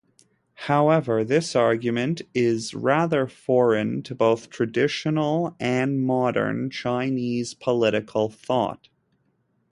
[0.65, 8.89] However, this argument is rather foreign to both traditional and modern Chinese political thought.